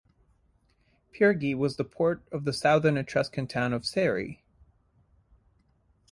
[1.13, 4.39] Pyrgi was the port of the southern Etruscan town of Caere.